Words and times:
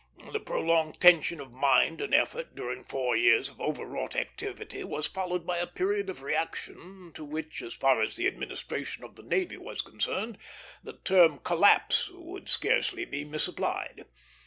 The 0.33 0.39
prolonged 0.39 0.99
tension 0.99 1.39
of 1.39 1.51
mind 1.53 2.01
and 2.01 2.11
effort 2.11 2.55
during 2.55 2.83
four 2.83 3.15
years 3.15 3.49
of 3.49 3.61
overwrought 3.61 4.15
activity 4.15 4.83
was 4.83 5.05
followed 5.05 5.45
by 5.45 5.59
a 5.59 5.67
period 5.67 6.09
of 6.09 6.23
reaction, 6.23 7.11
to 7.13 7.23
which, 7.23 7.61
as 7.61 7.75
far 7.75 8.01
as 8.01 8.15
the 8.15 8.25
administration 8.25 9.03
of 9.03 9.15
the 9.15 9.21
navy 9.21 9.57
was 9.57 9.83
concerned, 9.83 10.39
the 10.83 10.93
term 10.93 11.37
collapse 11.37 12.09
would 12.15 12.49
scarcely 12.49 13.05
be 13.05 13.23
misapplied. 13.23 14.05